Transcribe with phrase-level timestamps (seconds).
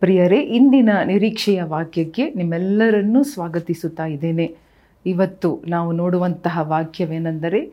[0.00, 4.56] ಪ್ರಿಯರೇ, ಇಂದಿನ ನಿರೀಕ್ಷೆಯ ವಾಕ್ಯಕ್ಕೆ ನಿಮ್ಮೆಲ್ಲರನ್ನೂ ಸ್ವಾಗತಿಸುತ್ತಾ ಇದ್ದೇನೆ.
[5.06, 7.72] ಇವತ್ತು ನಾವು ನೋಡುವಂತಹ ವಾಕ್ಯವೇನೆಂದರೆ,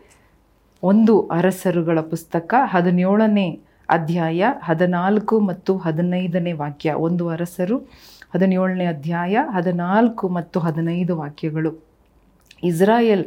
[0.83, 3.59] ಒಂದು ಅರಸರುಗಳ ಪುಸ್ತಕ ಹದಿನೇಳನೇ
[3.89, 6.93] ಅಧ್ಯಾಯ ಹದಿನಾಲ್ಕು ಮತ್ತು ಹದಿನೈದನೇ ವಾಕ್ಯ.
[6.93, 7.77] ಒಂದು ಅರಸರು
[8.35, 11.83] ಹದಿನೇಳನೇ ಅಧ್ಯಾಯ ಹದಿನಾಲ್ಕು ಮತ್ತು ಹದಿನೈದು ವಾಕ್ಯಗಳು.
[12.63, 13.25] ಇಸ್ರಾಯೇಲ್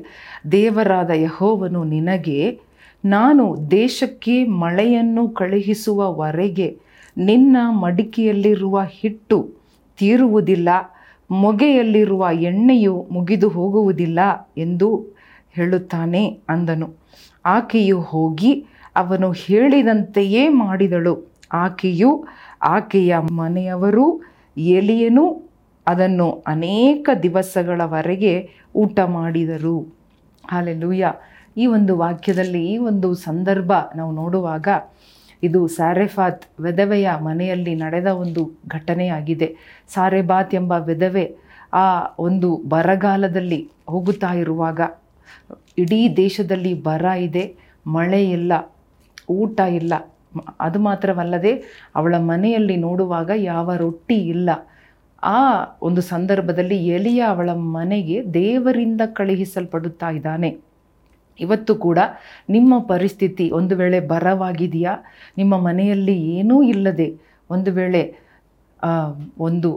[0.52, 2.60] ದೇವರಾದ ಯಹೋವನು ನಿನಗೆ
[3.04, 6.78] ನಾನು ದೇಶಕ್ಕೆ ಮಳೆಯನ್ನು ಕಳುಹಿಸುವವರೆಗೆ
[7.18, 9.54] ನಿನ್ನ ಮಡಿಕೆಯಲ್ಲಿರುವ ಹಿಟ್ಟು
[9.98, 10.68] ತೀರುವುದಿಲ್ಲ,
[11.30, 14.18] ಮೊಗೆಯಲ್ಲಿರುವ ಎಣ್ಣೆಯು ಮುಗಿದು ಹೋಗುವುದಿಲ್ಲ
[14.58, 15.06] ಎಂದು
[15.52, 16.94] ಹೇಳುತ್ತಾನೆ ಅಂದನು.
[17.44, 18.66] ಆಕೆಯು ಹೋಗಿ
[18.96, 21.32] ಅವನು ಹೇಳಿದಂತೆಯೇ ಮಾಡಿದಳು.
[21.52, 22.24] ಆಕೆಯು
[22.62, 24.20] ಆಕೆಯ ಮನೆಯವರು
[24.56, 25.42] ಎಲಿಯನು
[25.86, 29.94] ಅದನ್ನು ಅನೇಕ ದಿವಸಗಳವರೆಗೆ ಊಟ ಮಾಡಿದರು.
[30.48, 31.04] ಹಾಲೆಲೂಯ.
[31.56, 34.68] ಈ ಒಂದು ವಾಕ್ಯದಲ್ಲಿ ಈ ಒಂದು ಸಂದರ್ಭ ನಾವು ನೋಡುವಾಗ
[35.42, 39.56] ಇದು ಸಾರೆಫಾತ್ ವಿಧವೆಯ ಮನೆಯಲ್ಲಿ ನಡೆದ ಒಂದು ಘಟನೆಯಾಗಿದೆ.
[39.94, 41.24] ಸಾರೆಬಾತ್ ಎಂಬ ವಿಧವೆ
[41.72, 41.86] ಆ
[42.18, 44.80] ಒಂದು ಬರಗಾಲದಲ್ಲಿ ಹೋಗುತ್ತಾ ಇರುವಾಗ
[45.78, 47.44] ಇಡೀ ದೇಶದಲ್ಲಿ ಬರ ಇದೆ,
[47.86, 48.52] ಮಳೆ ಇಲ್ಲ,
[49.30, 49.94] ಊಟ ಇಲ್ಲ.
[50.60, 51.52] ಅದು ಮಾತ್ರವಲ್ಲದೆ
[51.96, 54.50] ಅವಳ ಮನೆಯಲ್ಲಿ ನೋಡುವಾಗ ಯಾವ ರೊಟ್ಟಿ ಇಲ್ಲ.
[55.22, 55.40] ಆ
[55.82, 60.50] ಒಂದು ಸಂದರ್ಭದಲ್ಲಿ ಎಲಿಯ ಅವಳ ಮನೆಗೆ ದೇವರಿಂದ ಕಳುಹಿಸಲ್ಪಡುತ್ತಾ ಇದ್ದಾನೆ.
[61.40, 61.98] ಇವತ್ತು ಕೂಡ
[62.50, 64.94] ನಿಮ್ಮ ಪರಿಸ್ಥಿತಿ ಒಂದು ವೇಳೆ ಬರವಾಗಿದೆಯಾ?
[65.38, 67.08] ನಿಮ್ಮ ಮನೆಯಲ್ಲಿ ಏನೂ ಇಲ್ಲದೆ
[67.50, 68.02] ಒಂದು ವೇಳೆ
[69.38, 69.70] ಒಂದು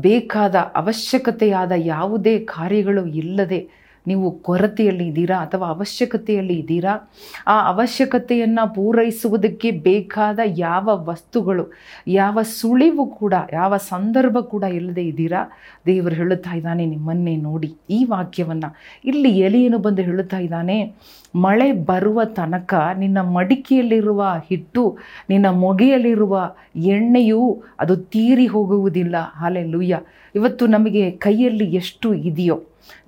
[0.00, 3.60] ಬೇಕಾದ ಅವಶ್ಯಕತೆಯಾದ ಯಾವುದೇ ಕಾರ್ಯಗಳು ಇಲ್ಲದೆ
[4.06, 6.94] ನೀವು ಕೊರತೆಯಲ್ಲಿ ಇದ್ದೀರಾ ಅಥವಾ ಅವಶ್ಯಕತೆಯಲ್ಲಿ ಇದ್ದೀರಾ?
[7.48, 11.64] ಆ ಅವಶ್ಯಕತೆಯನ್ನು ಪೂರೈಸುವುದಕ್ಕೆ ಬೇಕಾದ ಯಾವ ವಸ್ತುಗಳು,
[12.08, 15.42] ಯಾವ ಸುಳಿವು ಕೂಡ, ಯಾವ ಸಂದರ್ಭ ಕೂಡ ಇಲ್ಲದೆ ಇದ್ದೀರಾ?
[15.86, 17.70] ದೇವರು ಹೇಳುತ್ತಾ ಇದ್ದಾನೆ, ನಿಮ್ಮನ್ನೇ ನೋಡಿ.
[17.90, 18.70] ಈ ವಾಕ್ಯವನ್ನು
[19.04, 20.78] ಇಲ್ಲಿ ಎಲೆಯನ್ನು ಬಂದು ಹೇಳುತ್ತಾ ಇದ್ದಾನೆ,
[21.36, 24.84] ಮಳೆ ಬರುವ ತನಕ ನಿನ್ನ ಮಡಿಕೆಯಲ್ಲಿರುವ ಹಿಟ್ಟು,
[25.30, 26.36] ನಿನ್ನ ಮೊಗೆಯಲ್ಲಿರುವ
[26.76, 27.42] ಎಣ್ಣೆಯು
[27.80, 29.16] ಅದು ತೀರಿ ಹೋಗುವುದಿಲ್ಲ.
[29.34, 29.98] ಹಾಲೆ ಲೂಯ್ಯ
[30.34, 32.56] ಇವತ್ತು ನಮಗೆ ಕೈಯಲ್ಲಿ ಎಷ್ಟು ಇದೆಯೋ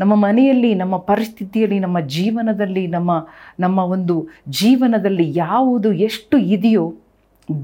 [0.00, 3.10] ನಮ್ಮ ಮನೆಯಲ್ಲಿ ನಮ್ಮ ಪರಿಸ್ಥಿತಿಯಲ್ಲಿ ನಮ್ಮ ಜೀವನದಲ್ಲಿ ನಮ್ಮ
[3.60, 4.16] ನಮ್ಮ ಒಂದು
[4.48, 6.86] ಜೀವನದಲ್ಲಿ ಯಾವುದು ಎಷ್ಟು ಇದೆಯೋ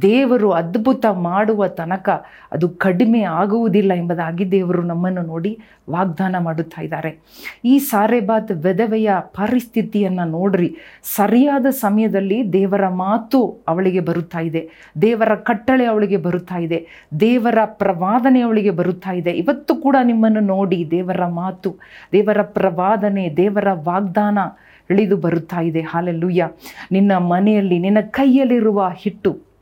[0.02, 5.58] ದೇವರು ಅದ್ಭುತ ಮಾಡುವ ತನಕ ಅದು ಕಡಿಮೆ ಆಗುವುದಿಲ್ಲ ಎಂಬುದಾಗಿ ದೇವರು ನಮ್ಮನ್ನು ನೋಡಿ
[5.90, 7.18] ವಾಗ್ದಾನ ಮಾಡುತ್ತಾ ಇದ್ದಾರೆ.
[7.64, 10.76] ಈ ಸಾರೆಬಾತ್ ವೆದವೆಯ ಪರಿಸ್ಥಿತಿಯನ್ನು ನೋಡ್ರಿ.
[11.02, 14.70] ಸರಿಯಾದ ಸಮಯದಲ್ಲಿ ದೇವರ ಮಾತು ಅವಳಿಗೆ ಬರುತ್ತಾ ಇದೆ.
[15.02, 16.86] ದೇವರ ಕಟ್ಟಳೆ ಅವಳಿಗೆ ಬರುತ್ತಾ ಇದೆ.
[17.20, 19.30] ದೇವರ ಪ್ರವಾದನೆ ಅವಳಿಗೆ ಬರುತ್ತಾ ಇದೆ.
[19.30, 21.76] ಇವತ್ತು ಕೂಡ ನಿಮ್ಮನ್ನು ನೋಡಿ ದೇವರ ಮಾತು,
[22.12, 24.38] ದೇವರ ಪ್ರವಾದನೆ, ದೇವರ ವಾಗ್ದಾನ
[24.90, 25.80] ಇಳಿದು ಬರುತ್ತಾ ಇದೆ.
[25.80, 26.48] ಹಾಲೆಲ್ಲುಯ್ಯ.
[26.92, 29.53] ನಿನ್ನ ಮನೆಯಲ್ಲಿ, ನಿನ್ನ ಕೈಯಲ್ಲಿರುವ ಹಿಟ್ಟು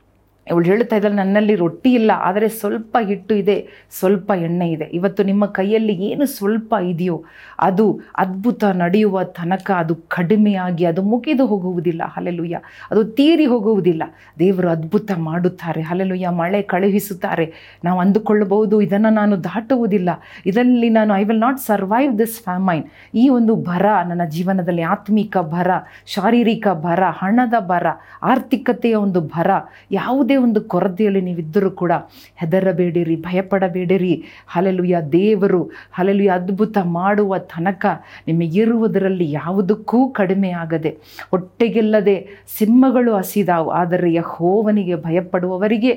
[0.51, 3.67] ಅವಳು ಹೇಳ್ತಾ ಇದ್ದಾಳೆ, ನನ್ನಲ್ಲಿ ರೊಟ್ಟಿ ಇಲ್ಲ, ಆದರೆ ಸ್ವಲ್ಪ ಹಿಟ್ಟು ಇದೆ,
[3.99, 4.85] ಸ್ವಲ್ಪ ಎಣ್ಣೆ ಇದೆ.
[4.93, 7.23] ಇವತ್ತು ನಿಮ್ಮ ಕೈಯಲ್ಲಿ ಏನು ಸ್ವಲ್ಪ ಇದೆಯೋ,
[7.59, 12.01] ಅದು ಅದ್ಭುತ ನಡೆಯುವ ತನಕ ಅದು ಕಡಿಮೆಯಾಗಿ ಅದು ಮುಗಿದು ಹೋಗುವುದಿಲ್ಲ.
[12.07, 12.59] ಹಲೆಲುಯ್ಯ
[12.91, 14.03] ಅದು ತೀರಿ ಹೋಗುವುದಿಲ್ಲ.
[14.39, 15.81] ದೇವರು ಅದ್ಭುತ ಮಾಡುತ್ತಾರೆ.
[15.81, 17.53] ಹಲೆಲುಯ್ಯ ಮಳೆ ಕಳುಹಿಸುತ್ತಾರೆ.
[17.83, 20.09] ನಾವು ಅಂದುಕೊಳ್ಳಬಹುದು, ಇದನ್ನು ನಾನು ದಾಟುವುದಿಲ್ಲ.
[20.45, 25.71] ಇದರಲ್ಲಿ ನಾನು I will not survive this famine ಈ ಒಂದು ಬರ, ನನ್ನ ಜೀವನದಲ್ಲಿ ಆತ್ಮಿಕ ಬರ,
[26.05, 27.87] ಶಾರೀರಿಕ ಬರ, ಹಣದ ಬರ,
[28.23, 29.51] ಆರ್ಥಿಕತೆಯ ಒಂದು ಬರ,
[29.91, 31.93] ಯಾವುದೇ ಒಂದು ಕೊರತೆಯಲ್ಲಿ ನೀವಿದ್ದರೂ ಕೂಡ
[32.41, 34.13] ಹೆದರಬೇಡಿರಿ, ಭಯಪಡಬೇಡಿರಿ.
[34.53, 35.61] ಹಲಲುಯ ದೇವರು
[35.97, 37.85] ಹಲಲುಯ ಅದ್ಭುತ ಮಾಡುವ ತನಕ
[38.29, 40.91] ನಿಮಗಿರುವುದರಲ್ಲಿ ಯಾವುದಕ್ಕೂ ಕಡಿಮೆ ಆಗದೆ,
[41.33, 42.17] ಹೊಟ್ಟೆಗೆಲ್ಲದೆ
[42.57, 45.93] ಸಿಂಹಗಳು ಹಸಿದಾವು, ಆದರೆ ಯಹೋವನಿಗೆ ಭಯಪಡುವವರಿಗೆ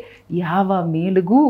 [0.46, 1.40] ಯಾವ ಮೇಲಿಗೂ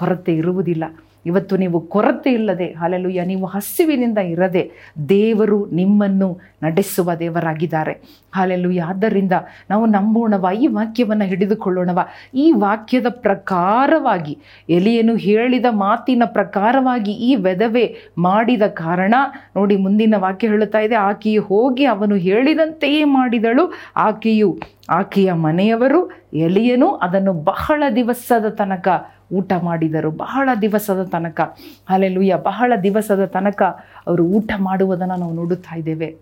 [0.00, 0.84] ಕೊರತೆ ಇರುವುದಿಲ್ಲ.
[1.26, 4.70] ಇವತ್ತು ನೀವು ಕೊರತೆ ಇಲ್ಲದೆ ಹಾಲೆಲುಯ್ಯ ನೀವು ಹಸಿವಿನಿಂದ ಇರದೆ
[5.08, 7.92] ದೇವರು ನಿಮ್ಮನ್ನು ನಡೆಸುವ ದೇವರಾಗಿದ್ದಾರೆ.
[8.34, 9.32] ಹಾಲೆಲುಯ್ಯ ಆದ್ದರಿಂದ
[9.70, 11.98] ನಾವು ನಂಬೋಣವ, ಈ ವಾಕ್ಯವನ್ನು ಹಿಡಿದುಕೊಳ್ಳೋಣವ.
[12.34, 14.38] ಈ ವಾಕ್ಯದ ಪ್ರಕಾರವಾಗಿ,
[14.70, 19.14] ಎಲಿಯನು ಹೇಳಿದ ಮಾತಿನ ಪ್ರಕಾರವಾಗಿ ಈ ವೆದವೆ ಮಾಡಿದ ಕಾರಣ,
[19.56, 24.58] ನೋಡಿ ಮುಂದಿನ ವಾಕ್ಯ ಹೇಳುತ್ತಾ ಇದೆ, ಆಕೆಯು ಹೋಗಿ ಅವನು ಹೇಳಿದಂತೆಯೇ ಮಾಡಿದಳು, ಆಕೆಯು
[24.90, 28.88] ಆಕೆಯ ಮನೆಯವರು, ಎಲಿಯನು ಅದನ್ನು ಬಹಳ ದಿವಸದ ತನಕ
[29.32, 30.10] ಊಟ ಮಾಡಿದರು.
[30.10, 31.40] ಬಹಳ ದಿವಸದ ತನಕ.
[31.88, 33.62] ಅಲ್ಲೆಲ್ಲೂಯ್ಯ ಬಹಳ ದಿವಸದ ತನಕ
[34.06, 36.16] ಅವರು ಊಟ ಮಾಡುವುದನ್ನು ನಾವು ನೋಡುತ್ತಾ ಇದ್ದೇವೆ.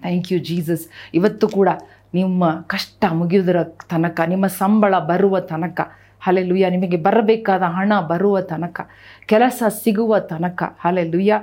[0.00, 1.68] ಥ್ಯಾಂಕ್ ಯು ಜೀಸಸ್ ಇವತ್ತು ಕೂಡ
[2.14, 5.80] ನಿಮ್ಮ ಕಷ್ಟ ಮುಗಿಯುವುದರ ತನಕ, ನಿಮ್ಮ ಸಂಬಳ ಬರುವ ತನಕ
[6.24, 8.80] ಹಲೆಲುಯ್ಯ ನಿಮಗೆ ಬರಬೇಕಾದ ಹಣ ಬರುವ ತನಕ,
[9.32, 11.34] ಕೆಲಸ ಸಿಗುವ ತನಕ ಹಲೆಲುಯ್ಯ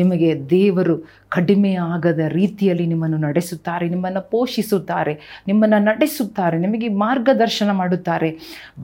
[0.00, 0.96] ನಿಮಗೆ ದೇವರು
[1.36, 5.14] ಕಡಿಮೆ ಆಗದ ರೀತಿಯಲ್ಲಿ ನಿಮ್ಮನ್ನು ನಡೆಸುತ್ತಾರೆ, ನಿಮ್ಮನ್ನು ಪೋಷಿಸುತ್ತಾರೆ,
[5.48, 8.30] ನಿಮ್ಮನ್ನು ನಡೆಸುತ್ತಾರೆ, ನಿಮಗೆ ಮಾರ್ಗದರ್ಶನ ಮಾಡುತ್ತಾರೆ.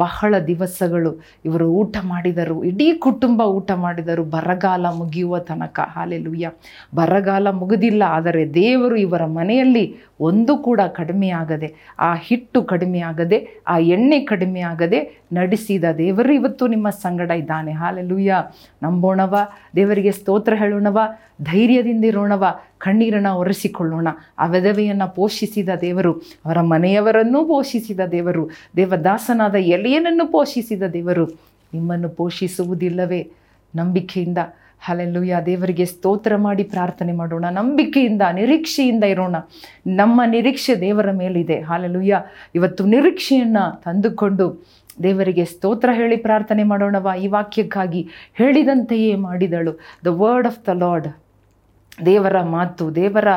[0.04, 1.12] ಬಹಳ ದಿವಸಗಳು
[1.48, 6.50] ಇವರು ಊಟ ಮಾಡಿದರು, ಇಡೀ ಕುಟುಂಬ ಊಟ ಮಾಡಿದರು, ಬರಗಾಲ ಮುಗಿಯುವ ತನಕ ಹಾಲೆಲುಯ್ಯ
[7.00, 9.84] ಬರಗಾಲ ಮುಗಿದಿಲ್ಲ, ಆದರೆ ದೇವರು ಇವರ ಮನೆಯಲ್ಲಿ
[10.28, 11.68] ಒಂದು ಕೂಡ ಕಡಿಮೆ ಆಗದೆ
[12.08, 13.38] ಆ ಹಿಟ್ಟು ಕಡಿಮೆ ಆಗದೆ
[13.72, 14.98] ಆ ಎಣ್ಣೆ ಕಡಿಮೆ ಆಗದೆ
[15.44, 17.72] ನಡೆಸಿದ ದೇವರು ಇವತ್ತು ನಿಮ್ಮ ಸಂಗಡ ಇದ್ದಾನೆ.
[17.72, 18.36] ಹಾಲೆಲುಯ್ಯ
[18.82, 19.36] ನಂಬೋಣವ
[19.76, 20.98] ದೇವರಿಗೆ ಸ್ತೋತ್ರ ಹೇಳೋಣವ
[21.42, 22.44] ಧೈರ್ಯದಿಂದ ಇರೋಣವ
[22.78, 24.08] ಕಣ್ಣೀರನ್ನು ಒರೆಸಿಕೊಳ್ಳೋಣ.
[24.38, 26.12] ಆ ವಿಧವೆಯನ್ನು ಪೋಷಿಸಿದ ದೇವರು,
[26.44, 31.24] ಅವರ ಮನೆಯವರನ್ನೂ ಪೋಷಿಸಿದ ದೇವರು, ದೇವದಾಸನಾದ ಎಲೆಯನನ್ನು ಪೋಷಿಸಿದ ದೇವರು,
[31.74, 33.30] ನಿಮ್ಮನ್ನು ಪೋಷಿಸುವುದಿಲ್ಲವೇ?
[33.76, 34.38] ನಂಬಿಕೆಯಿಂದ.
[34.80, 37.44] ಹಲೆಲ್ಲುಯ್ಯ ದೇವರಿಗೆ ಸ್ತೋತ್ರ ಮಾಡಿ ಪ್ರಾರ್ಥನೆ ಮಾಡೋಣ.
[37.50, 39.36] ನಂಬಿಕೆಯಿಂದ, ನಿರೀಕ್ಷೆಯಿಂದ ಇರೋಣ.
[39.86, 41.60] ನಮ್ಮ ನಿರೀಕ್ಷೆ ದೇವರ ಮೇಲಿದೆ.
[41.60, 42.22] ಹಾಲೆಲುಯ್ಯ
[42.54, 44.66] ಇವತ್ತು ನಿರೀಕ್ಷೆಯನ್ನು ತಂದುಕೊಂಡು
[45.02, 47.10] ದೇವರಿಗೆ ಸ್ತೋತ್ರ ಹೇಳಿ ಪ್ರಾರ್ಥನೆ ಮಾಡೋಣವ.
[47.20, 49.80] ಈ ವಾಕ್ಯಕ್ಕಾಗಿ ಹೇಳಿದಂತೆಯೇ ಮಾಡಿದಳು.
[50.04, 51.08] The word of the lord
[52.06, 53.28] ದೇವರ ಮಾತು, ದೇವರ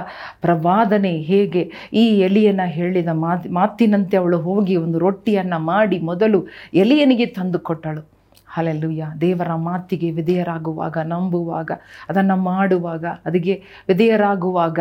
[0.42, 1.72] ಪ್ರವಾದನೆ ಹೇಗೆ?
[1.94, 8.10] ಈ ಎಲಿಯನ್ನು ಹೇಳಿದ ಮಾತು, ಮಾತಿನಂತೆ ಅವಳು ಹೋಗಿ ಒಂದು ರೊಟ್ಟಿಯನ್ನು ಮಾಡಿ ಮೊದಲು ಎಲಿಯನಿಗೆ ತಂದು ಕೊಟ್ಟಳು.
[8.48, 11.72] ಹಲೆಲ್ಲುಯ್ಯ ದೇವರ ಮಾತಿಗೆ ವಿಧೇಯರಾಗುವಾಗ, ನಂಬುವಾಗ,
[12.10, 14.80] ಅದನ್ನು ಮಾಡುವಾಗ, ಅದಕ್ಕೆ ವಿಧೇಯರಾಗುವಾಗ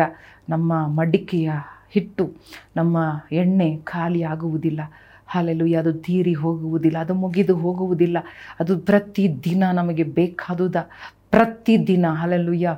[0.49, 1.51] ನಮ್ಮ ಮಡಿಕೆಯ
[1.89, 2.33] ಹಿಟ್ಟು,
[2.75, 2.97] ನಮ್ಮ
[3.31, 4.23] ಎಣ್ಣೆ ಖಾಲಿ
[5.27, 8.17] ಹಾಲೆಲ್ಲುಯ್ಯ ಅದು ತೀರಿ ಹೋಗುವುದಿಲ್ಲ ಅದು ಮುಗಿದು ಹೋಗುವುದಿಲ್ಲ.
[8.59, 10.75] ಅದು ಪ್ರತಿದಿನ ನಮಗೆ ಬೇಕಾದುದ
[11.31, 12.69] ಪ್ರತಿದಿನ ಹಾಲೆಲ್ಲುಯ್ಯ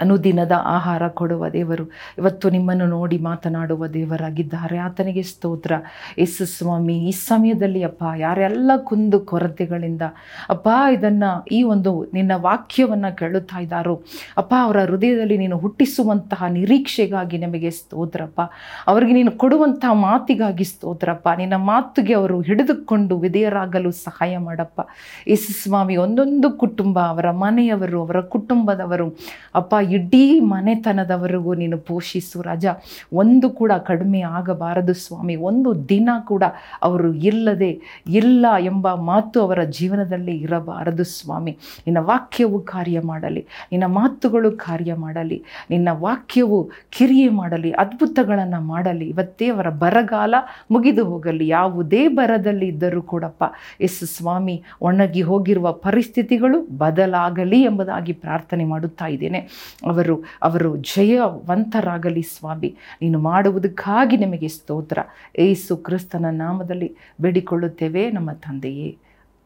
[0.00, 1.84] ಅನುದಿನದ ಆಹಾರ ಕೊಡುವ ದೇವರು.
[2.18, 4.78] ಇವತ್ತು ನಿಮ್ಮನ್ನು ನೋಡಿ ಮಾತನಾಡುವ ದೇವರಾಗಿದ್ದಾರೆ.
[4.78, 5.72] ಆತನಿಗೆ ಸ್ತೋತ್ರ.
[6.18, 10.02] ಯೇಸು ಸ್ವಾಮಿ, ಈ ಸಮಯದಲ್ಲಿ ಅಪ್ಪ, ಯಾರೆಲ್ಲ ಕುಂದು ಕೊರತೆಗಳಿಂದ,
[10.50, 14.02] ಅಪ್ಪ, ಇದನ್ನು ಈ ಒಂದು ನಿನ್ನ ವಾಕ್ಯವನ್ನು ಕೇಳುತ್ತಾ ಇದ್ದಾರೋ,
[14.36, 18.40] ಅಪ್ಪ, ಅವರ ಹೃದಯದಲ್ಲಿ ನೀನು ಹುಟ್ಟಿಸುವಂತಹ ನಿರೀಕ್ಷೆಗಾಗಿ ನಮಗೆ ಸ್ತೋತ್ರಪ್ಪ
[18.86, 24.80] ಅವರಿಗೆ ನೀನು ಕೊಡುವಂತಹ ಮಾತಿಗಾಗಿ ಸ್ತೋತ್ರಪ್ಪ ನಿನ್ನ ಮಾತಿಗೆ ಅವರು ಹಿಡಿದುಕೊಂಡು ವಿಧೇಯರಾಗಲು ಸಹಾಯ ಮಾಡಪ್ಪ.
[25.28, 29.16] ಯೇಸು ಸ್ವಾಮಿ, ಒಂದೊಂದು ಕುಟುಂಬ, ಅವರ ಮನೆಯವರು, ಅವರ ಕುಟುಂಬದವರು,
[29.54, 32.66] ಅಪ್ಪ ಇಡೀ ಮನೆತನದವರೆಗೂ ನೀನು ಪೋಷಿಸು ರಾಜ.
[33.12, 35.36] ಒಂದು ಕೂಡ ಕಡಿಮೆ ಆಗಬಾರದು ಸ್ವಾಮಿ.
[35.36, 36.44] ಒಂದು ದಿನ ಕೂಡ
[36.82, 37.70] ಅವರು ಇಲ್ಲದೆ
[38.06, 41.52] ಇಲ್ಲ ಎಂಬ ಮಾತು ಅವರ ಜೀವನದಲ್ಲಿ ಇರಬಾರದು ಸ್ವಾಮಿ.
[41.86, 49.08] ನಿನ್ನ ವಾಕ್ಯವು ಕಾರ್ಯ ಮಾಡಲಿ, ನಿನ್ನ ಮಾತುಗಳು ಕಾರ್ಯ ಮಾಡಲಿ, ನಿನ್ನ ವಾಕ್ಯವು ಕಿರಿಯೆ ಮಾಡಲಿ, ಅದ್ಭುತಗಳನ್ನು ಮಾಡಲಿ.
[49.08, 50.34] ಇವತ್ತೇ ಅವರ ಬರಗಾಲ
[50.70, 51.48] ಮುಗಿದು ಹೋಗಲಿ.
[51.48, 53.44] ಯಾವುದೇ ಬರದಲ್ಲಿ ಇದ್ದರೂ ಕೂಡಪ್ಪ
[53.80, 59.40] ಎಸ್ ಸ್ವಾಮಿ ಒಣಗಿ ಹೋಗಿರುವ ಪರಿಸ್ಥಿತಿಗಳು ಬದಲಾಗಲಿ ಎಂಬುದಾಗಿ ಪ್ರಾರ್ಥನೆ ಮಾಡುತ್ತಾ ಇದ್ದೇನೆ.
[59.84, 62.76] ಅವರು ಅವರು ಜಯವಂತರಾಗಲಿ ಸ್ವಾಮಿ.
[63.02, 64.98] ನೀನು ಮಾಡುವುದಕ್ಕಾಗಿ ನಿಮಗೆ ಸ್ತೋತ್ರ.
[65.38, 68.98] ಏಸು ಕ್ರಿಸ್ತನ ನಾಮದಲ್ಲಿ ಬೇಡಿಕೊಳ್ಳುತ್ತೇವೆ ನಮ್ಮ ತಂದೆಯೇ.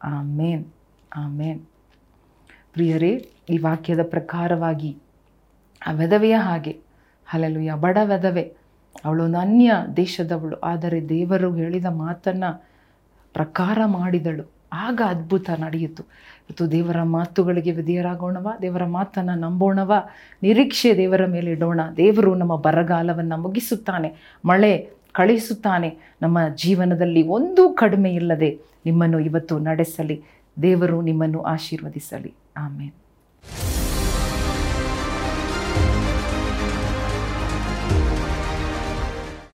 [0.03, 0.65] ಆಮೇನ್.
[1.17, 1.67] ಆಮೇನ್.
[2.73, 4.99] ಪ್ರಿಯರೇ, ಈ ವಾಕ್ಯದ ಪ್ರಕಾರವಾಗಿ
[5.87, 6.81] ಆ ವೆದವೆಯ ಹಾಗೆ.
[7.27, 7.99] ಹಲಲುಯ ಬಡ
[9.05, 12.65] ಅವಳು ಒಂದು ಅನ್ಯ ದೇಶದವಳು, ಆದರೆ ದೇವರು ಹೇಳಿದ ಮಾತನ್ನು
[13.33, 14.60] ಪ್ರಕಾರ ಮಾಡಿದಳು.
[14.73, 16.03] ಆಗ ಅದ್ಭುತ ನಡೆಯಿತು.
[16.51, 19.93] ಇವತ್ತು ದೇವರ ಮಾತುಗಳಿಗೆ ವಿಧೇಯರಾಗೋಣವ, ದೇವರ ಮಾತನ್ನು ನಂಬೋಣವ,
[20.43, 21.81] ನಿರೀಕ್ಷೆ ದೇವರ ಮೇಲೆ ಇಡೋಣ.
[21.97, 25.97] ದೇವರು ನಮ್ಮ ಬರಗಾಲವನ್ನು ಮುಗಿಸುತ್ತಾನೆ, ಮಳೆ ಕಳಿಸುತ್ತಾನೆ.
[26.23, 30.23] ನಮ್ಮ ಜೀವನದಲ್ಲಿ ಒಂದೂ ಕಡಿಮೆ ಇಲ್ಲದೆ ನಿಮ್ಮನ್ನು ಇವತ್ತು ನಡೆಸಲಿ.
[30.63, 32.35] ದೇವರು ನಿಮ್ಮನ್ನು ಆಶೀರ್ವದಿಸಲಿ.
[32.57, 33.10] ಆಮೇಲೆ